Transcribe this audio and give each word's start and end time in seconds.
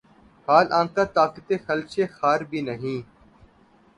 حال 0.47 0.67
آنکہ 0.79 1.03
طاقتِ 1.15 1.47
خلشِ 1.65 1.93
خار 2.15 2.39
بھی 2.49 2.59
نہیں 2.67 2.99